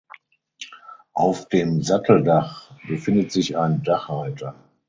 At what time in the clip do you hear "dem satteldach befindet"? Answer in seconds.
1.49-3.31